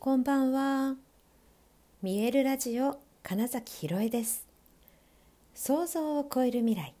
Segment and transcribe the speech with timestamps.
[0.00, 0.94] こんばんは。
[2.02, 4.46] 見えるラジオ金崎ひろえです。
[5.56, 6.94] 想像を超える未来。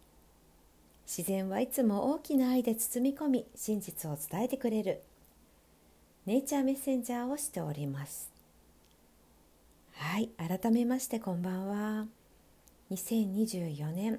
[1.06, 5.00] 自然はいつも大きな愛で包み込み、真実を伝えてくれる。
[6.26, 8.32] ネイチャーメッセンジャーをしております。
[9.94, 12.06] はい、改めましてこんばんは。
[12.90, 14.18] 2024年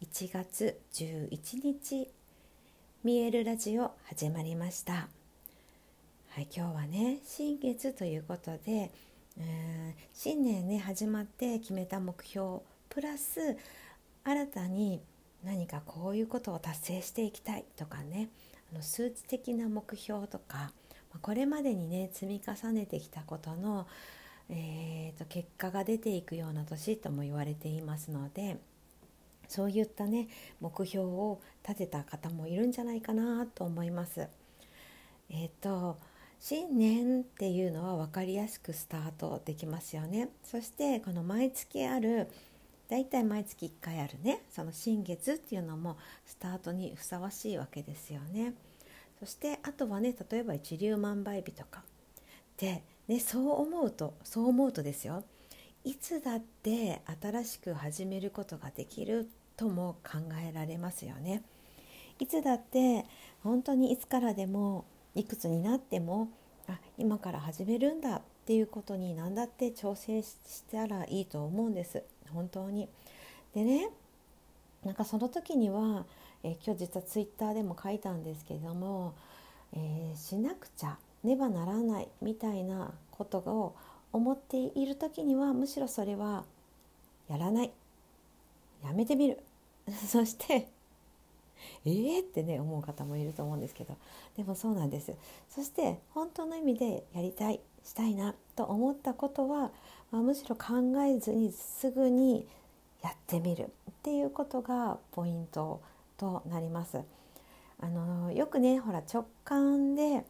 [0.00, 2.08] 1月11日、
[3.02, 5.08] 見えるラジオ始まりました。
[6.34, 8.90] はい、今日はね新月ということで、
[9.38, 13.56] えー、新年ね始まって決めた目標プラス
[14.24, 15.00] 新たに
[15.44, 18.30] 何かこういうことを達成していきたいとかね
[18.72, 20.72] あの数値的な目標とか
[21.22, 23.86] これまでにね積み重ねてきたことの、
[24.50, 28.58] えーと、結果が出ていくような年とも言われていますので
[29.46, 30.26] そういったね
[30.60, 34.26] 目標を立てた方もいるんじゃないかなと思います。
[35.30, 35.96] えーと
[36.46, 40.28] 新年っていうのは分かりやすくスタートできますよね。
[40.42, 42.28] そしてこの毎月ある
[42.90, 45.96] だいたい毎月1回あるねその新月っていうのも
[46.26, 48.52] スタートにふさわしいわけですよね。
[49.20, 51.82] そしてあとはね例えば一粒万倍日とか。
[52.58, 55.24] で、ね、そう思うとそう思うとですよ。
[55.82, 61.42] いつだって新しく始めることができるとも考えられますよね。
[62.18, 63.06] いつだって
[63.42, 66.28] 本当にいつからでもいくつになっても
[66.68, 70.34] あ今から始めるんだっていうことに何だって挑戦し
[70.70, 72.02] たらいいと思うんです。
[72.32, 72.88] 本当に。
[73.54, 73.90] でね
[74.84, 76.04] なんかその時には、
[76.42, 79.14] え今日実はツイッターでも書いたんですけれども、
[79.72, 83.74] えー、しなくちゃねばならないみたいなことを
[84.12, 86.44] 思っている時にはむしろそれは
[87.28, 87.72] やらない。
[88.84, 89.42] やめてみる。
[90.06, 90.68] そして
[91.84, 92.20] えー？
[92.20, 93.96] ってね思う方もいると思うんですけど
[94.36, 95.14] でもそうなんです
[95.48, 99.70] そして本当の意味でやりたいしたいなと思ったことは、
[100.10, 102.46] まあ、むしろ考えずにすぐに
[103.02, 105.82] やってみるっていうことがポイント
[106.16, 107.00] となります。
[107.80, 110.24] あのよくねほら直感で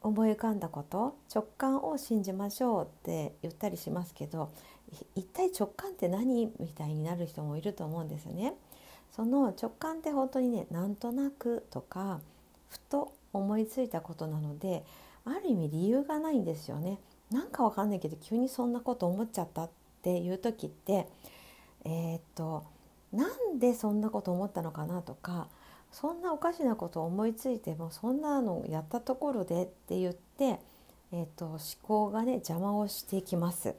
[0.00, 4.50] 思い浮かんだこと直感を信じましょうって言ったりしますけど
[5.14, 8.54] 一体直感って何みたいになる人もいると思うんですね。
[9.14, 12.20] その直感って本当にねなんとなくとか
[12.68, 14.84] ふと思いついたことなので
[15.24, 16.98] ある意味理由がないんですよね。
[17.30, 19.70] なんかわかんないけど急にそんなこと思っちゃったっ
[20.02, 21.08] ていう時って
[21.84, 22.64] えー、っと
[23.12, 25.48] なんでそんなこと思ったのかなとか
[25.92, 30.58] そんなおかしなことを思いついてもそんなのやったところでって言って、
[31.12, 33.74] えー、っと思考がね邪魔をしていきます。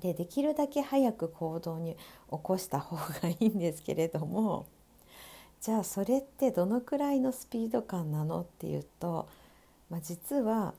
[0.00, 1.98] でできるだけ早く行動に起
[2.42, 4.66] こした方がいいんですけれども
[5.60, 9.28] じゃあそれってどのくらいのスピード感なのっていうと、
[9.90, 10.74] まあ、実は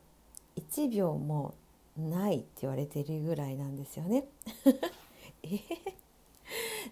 [0.57, 1.53] 1秒も
[1.97, 4.25] ないって言われてるぐらいなんですよね。
[5.43, 5.47] え？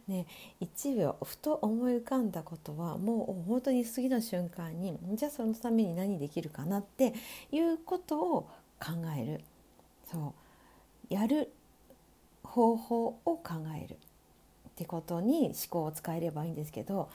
[0.07, 0.25] ー、ね
[0.61, 7.13] 1秒ふと思い浮かんだことはもう本当に次の瞬間にじゃあそのために何できるかなって
[7.51, 8.41] いうことを
[8.79, 9.41] 考える。
[10.09, 10.33] そ
[11.09, 11.13] う。
[11.13, 11.51] やる
[12.51, 13.41] 方法を考
[13.81, 13.97] えるっ
[14.75, 17.09] てことに思考を使えればいいんですけど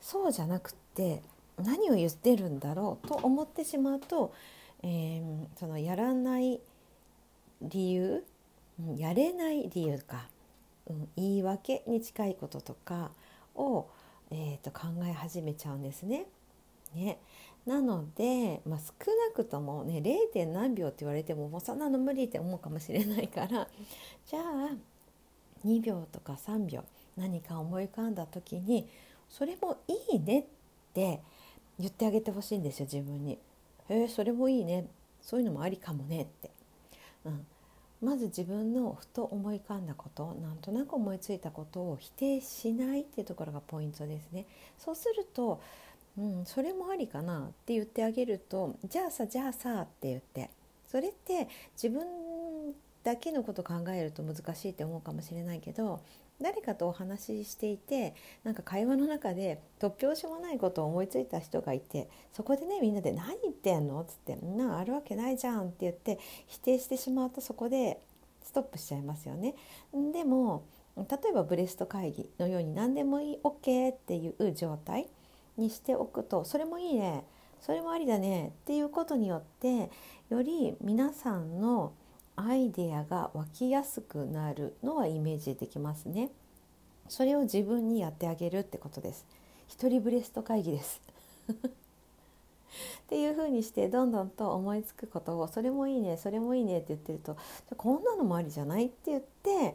[0.00, 1.22] そうじゃなくって
[1.62, 4.32] 何を言ってるんだろうと思ってしまうと、
[4.82, 6.60] えー、そのやらない
[7.60, 8.24] 理由、
[8.96, 10.28] やれない理由か、
[10.88, 13.10] うん、言い訳に近いこととか
[13.56, 13.88] を、
[14.30, 16.26] えー、と考え始めちゃうんですね。
[16.94, 17.18] ね
[17.66, 20.00] なので、まあ、少なくともね
[20.34, 20.46] 0.
[20.46, 23.68] 何秒って言われてももうそんなの無理って思うかもしれないから
[24.26, 24.70] じゃあ
[25.66, 26.84] 2秒とか3秒
[27.16, 28.88] 何か思い浮かんだ時に
[29.28, 30.44] それもいいねっ
[30.94, 31.20] て
[31.78, 33.38] 言ってあげてほしいんですよ自分に。
[33.88, 34.86] へえそれもいいね
[35.20, 36.50] そういうのもありかもねって。
[37.24, 37.46] うん、
[38.00, 44.46] まず自分のふと思い浮かんだことなんとなく思いついたことを否定しないっていうところがポイントですね。
[44.78, 45.60] そうすると
[46.16, 50.50] うん、それもありかなって言ってあげるとじゃあさじゃあさって言って
[50.86, 51.48] それって
[51.80, 52.06] 自分
[53.04, 56.00] だけのこと考えると難しいって思うかもしれないけど
[56.40, 58.14] 誰かとお話ししていて
[58.44, 68.00] なんか会話の中で突拍子もないことを思いついた人がいてそこでねみんなで「何言ってんの?」っつって「なあるわけないじゃん」って言って否定してしまうとそこで
[68.42, 69.54] ストップしちゃいますよね。
[70.12, 70.62] でも
[70.96, 75.08] 例えばブレスト会議のように何でもいい OK っていう状態
[75.58, 77.24] にしておくとそれもいいね
[77.60, 79.90] それもありだねっていうことによって
[80.30, 81.92] より皆さんの
[82.36, 86.30] アイデアが湧きやすくなるのはイメージできますね。
[87.08, 89.26] それを自分にやってあげるってことです。
[89.66, 91.02] 一人ブレスト会議です。
[91.50, 91.50] っ
[93.08, 97.36] ていうふうにしてどんどんと思いつくことを「それもいいねそれもいいね」って言ってると
[97.76, 99.74] 「こんなのもありじゃない?」って言って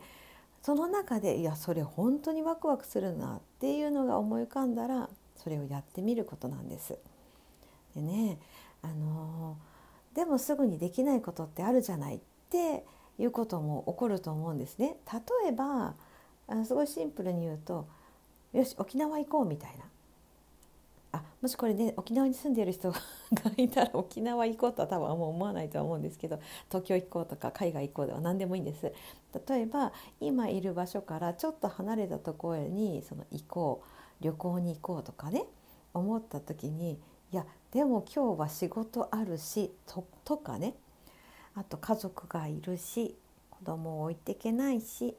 [0.61, 5.09] その中で「いやそれ本当にワクワクするな」っていうのが思い浮かんだら
[5.43, 6.97] それをやってみることなんです。
[7.95, 8.37] でね
[8.81, 9.57] あの
[10.13, 12.19] でもすぐにできないことってあるじゃないっ
[12.49, 12.85] て
[13.17, 14.97] いうことも起こると思うんですね。
[15.43, 15.95] 例えば
[16.47, 17.87] あすごいシンプルに言うと
[18.53, 19.85] 「よし沖縄行こう」みたいな
[21.11, 22.99] あもしこれね沖縄に住んでいる人が
[23.57, 28.91] いたら沖縄行こうとは多分もう思わないとは思うんですけど東京行こうとか海外行こうでは何でもいいんです
[29.47, 35.43] 例えば今いる場所からちょっと離れたところにその行こう旅行に行こうとかね
[35.93, 36.99] 思った時に
[37.31, 40.75] いやでも今日は仕事あるしととかね。
[41.55, 43.15] あと家族がいるし
[43.51, 45.15] 子供を置いていけないし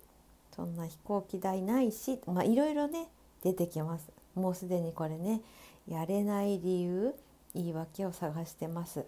[0.57, 3.07] そんな飛行機代ないしまあいろいろね
[3.43, 4.11] 出てきます。
[4.35, 5.43] もうすでにこれね
[5.87, 7.15] やれない理由
[7.55, 9.05] 言い訳を探してます。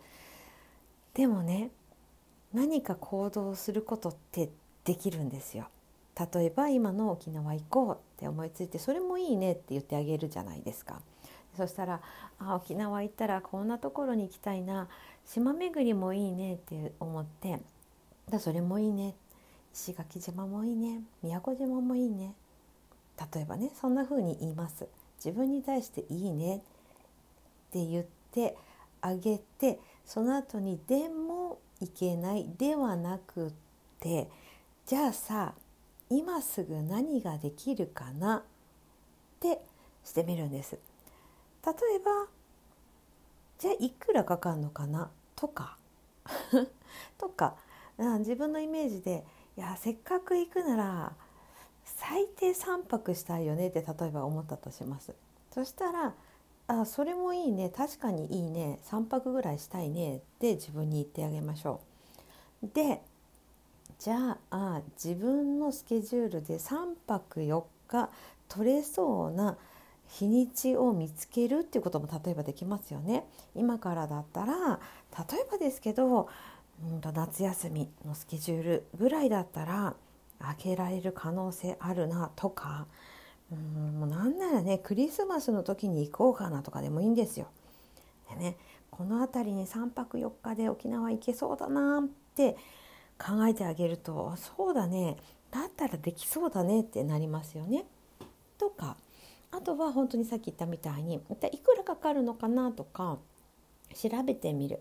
[1.15, 1.71] でもね
[2.53, 4.51] 何か行動することって
[4.85, 5.67] できるんですよ。
[6.19, 11.03] 例えば今の沖縄行こうって思いついてそれもいいねって言ってあげるじゃないですか。
[11.57, 12.01] そしたら
[12.39, 14.89] あ沖縄行ったらこんなところに行きたいな。
[15.27, 17.61] 島巡りもいいねって思って。
[18.31, 19.15] だそれもいいね。
[19.75, 21.03] 石垣島もいいね。
[21.23, 22.35] 宮古島もいいね。
[23.35, 24.89] 例えばねそんな風に言います。
[25.25, 26.61] 自分に対して「いいね」っ
[27.71, 28.57] て言って
[29.01, 33.53] あげてその後に「でもいけない」ではなくっ
[34.01, 34.31] て
[34.85, 35.55] じゃあさ
[36.09, 38.37] 今すぐ何ができるかな？
[38.37, 38.43] っ
[39.41, 39.61] て
[40.05, 40.79] してみるんです。
[41.65, 42.27] 例えば
[43.59, 45.11] じゃあいくらかかるのかな？
[45.35, 45.77] とか。
[47.19, 47.57] とか。
[48.19, 49.25] 自分のイメージで
[49.57, 51.13] いやせっかく行くなら
[51.85, 53.69] 最低3泊したいよね？
[53.69, 55.15] って例えば思ったとします。
[55.51, 56.15] そしたら
[56.69, 57.71] あそれもいいね。
[57.71, 58.81] 確かにいいね。
[58.85, 60.19] 3泊ぐらいしたいね。
[60.19, 61.81] って自分に言ってあげましょ
[62.63, 62.69] う。
[62.75, 63.03] で
[63.99, 68.11] じゃあ自分のスケジュールで3泊4日
[68.49, 69.57] 取れそうな
[70.09, 73.27] 日にちを見つけるっていうことも例えばできますよね。
[73.55, 74.79] 今からだったら
[75.31, 76.29] 例えばですけど、
[76.83, 79.95] うん、夏休みのスケジュールぐらいだったら
[80.39, 82.87] 開けられる可能性あるなとか
[83.51, 87.47] うんもうなんならねクリスマスの時に行こうかなとかでもいいんですよ。
[88.31, 88.57] でね
[88.91, 92.05] この辺りに3泊4日で沖縄行けそうだなっ
[92.35, 92.57] て
[93.19, 95.17] 考えてあげるとそうだね
[95.51, 97.85] だったらできそうだねってなりますよね。
[98.59, 98.97] とか
[99.51, 103.19] あとは本当にさっき言ったみたいに一体いくらかかるのかなとか
[103.95, 104.81] 調べてみる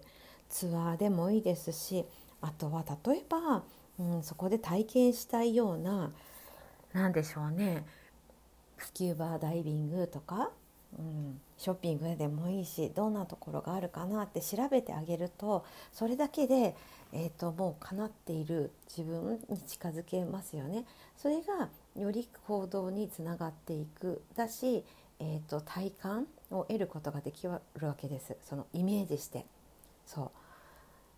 [0.49, 2.05] ツアーでもいいですし
[2.41, 3.63] あとは例えば
[3.99, 6.11] うん、そこで体験したいような
[6.93, 7.85] 何でしょうね
[8.77, 10.51] スキューバーダイビングとか、
[10.97, 16.75] うん、ショッピングでもいいしどんなところがあるかなって調べてあげるとそれだけで、
[17.11, 20.85] えーと、もう叶っている自分に近づけますよね。
[21.17, 24.83] それがより行動につながっていくだし、
[25.19, 27.61] えーと体感を得ることができるわ
[27.97, 28.35] けです。
[28.43, 29.45] そのイメージして。
[30.05, 30.31] そう。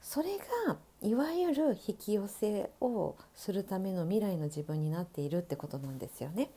[0.02, 0.38] それ
[0.68, 6.50] がいわゆる引き寄せをするための未来の自分になっているってことなんですよね。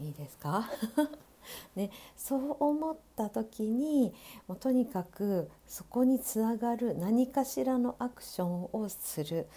[0.00, 0.68] いいですか？
[1.76, 4.14] ね、そう思った時に
[4.46, 9.48] もうとにかくそこにつながる何かしらのアクションをする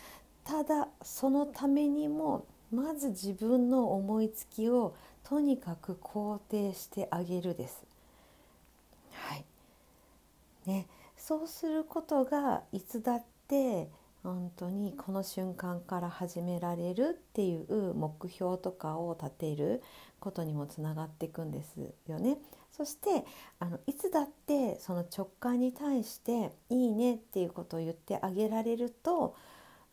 [0.44, 7.84] ただそのためにもまず自分の思いつきをとにかく肯定してあげるです。
[9.12, 9.46] はい
[10.66, 10.88] ね、
[11.18, 13.90] そうすることがいつだって
[14.26, 19.84] 本当にこの瞬間から始められるっていう目標とかを立てる
[20.20, 22.40] ことにもつながっていくんですよね。
[22.72, 23.24] そして
[23.60, 29.36] あのいつだってその直感に対して「いいね」っていうことを言ってあげられると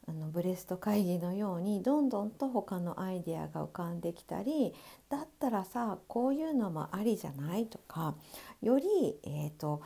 [0.09, 4.75] あのブレスト会議のようにどんどんと他のアイデアが浮かんできたり
[5.11, 8.17] だったらさこういうのもありじゃないとか
[8.62, 9.83] より、えーと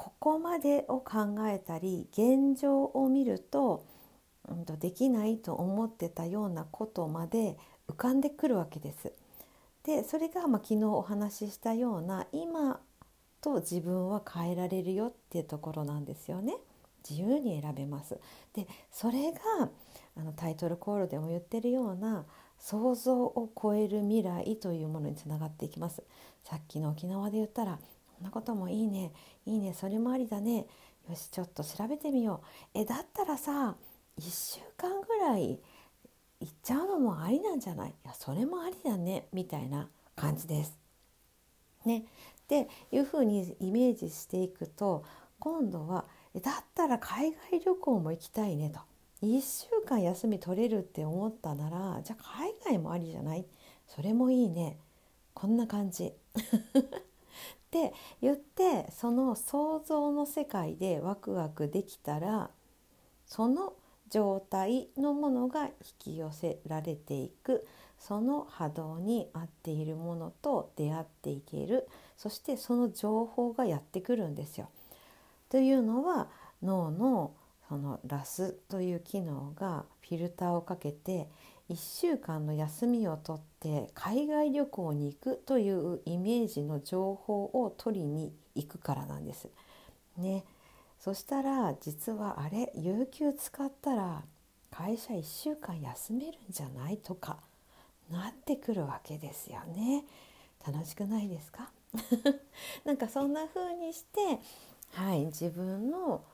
[0.00, 3.84] ここまでを考えたり現状を見ると、
[4.48, 9.12] うん、とできないと思ってたようなことまで浮かんでくるわけです。
[9.84, 12.80] でそれがまあ昨日お話ししたような今
[13.42, 16.54] と自分は変えられるよっていうところなんですよね。
[17.06, 18.18] 自由に選べます。
[18.54, 19.40] でそれが
[20.16, 22.24] あのタイトルコールでも言ってるような
[22.58, 26.02] 想像を超える未来というものにつながっていきます。
[26.42, 27.78] さっきの沖縄で言ったら
[28.20, 29.12] んなこともいいね。
[29.46, 29.74] いいね。
[29.74, 30.66] それもありだね。
[31.08, 32.42] よしちょっと調べてみよ
[32.74, 32.78] う。
[32.78, 33.74] えだったらさ
[34.18, 35.58] 1週間ぐらい
[36.40, 37.90] 行っちゃうのもありなんじゃない？
[37.90, 39.26] いやそれもありだね。
[39.32, 40.78] みたいな感じです。
[41.84, 42.04] ね、
[42.48, 45.04] でいうふうにイメージしていくと
[45.38, 46.04] 今度は
[46.42, 48.80] だったら海外旅行も行きたいねと。
[49.22, 53.46] 1週間休み取れるって思ったならじゃあ海外もありじゃない？
[53.86, 54.78] それもいいね。
[55.32, 56.12] こんな感じ。
[57.70, 62.50] って言ってその想像の世界でワクワクできたら
[63.26, 63.74] その
[64.10, 67.64] 状態のものが引き寄せられていく
[67.96, 71.86] その波動に合っているものと出会っていける
[72.16, 74.68] そしてその情報がやってくるんですよ。
[75.48, 76.28] というのは
[76.62, 77.34] 脳の
[77.68, 81.28] そのラスという機能がフィルターをかけて
[81.70, 89.48] 1週間の休みを取って海外旅行に行くというイメージの情報を取りに行くからなんです。
[90.16, 90.44] ね、
[90.98, 94.24] そしたら実はあれ有給使ったら
[94.70, 97.38] 会社1週間休めるんじゃないとか
[98.10, 100.04] なってくるわけですよね。
[100.66, 101.70] 楽しくないですか？
[102.84, 104.40] なんかそんな風にして、
[104.92, 106.24] はい、自分の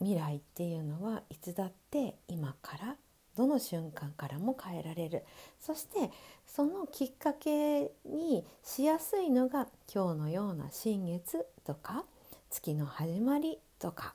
[0.00, 2.96] 未来っていうのはいつだって今から
[3.36, 5.24] どの瞬間からも変えられる
[5.60, 6.10] そして
[6.46, 12.04] そのきっかけにしやすいのが今日のような新月とか
[12.50, 14.14] 月の始まりとか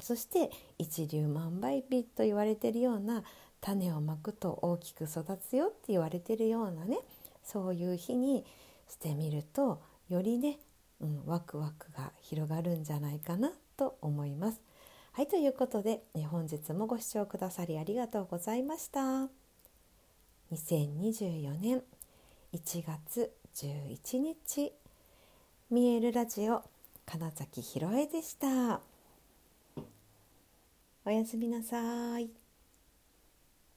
[0.00, 3.24] そして一粒万倍日と言われてるような
[3.60, 6.98] 種をまくと大きく育つよって言われてるようなね
[7.42, 8.44] そういう日に
[8.88, 10.58] してみるとよりね、
[11.00, 14.60] うん、ワクワクが広がるんじゃないかなと思います。
[15.16, 19.28] はいということで、え、本日もご視聴くださりありがとうございました。
[20.50, 21.84] 2024年
[22.52, 24.72] 1月11日
[25.70, 26.64] 見えるラジオ
[27.06, 28.80] 金崎ひろえでした。
[31.04, 32.43] おやすみなさい。